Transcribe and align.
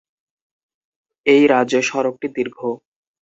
এই 1.25 1.43
রাজ্য 1.47 1.73
সড়কটি 1.81 2.27
দীর্ঘ। 2.35 2.57